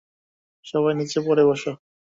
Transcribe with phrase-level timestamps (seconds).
[0.65, 1.73] সবাই নিচে বসে পড়ো।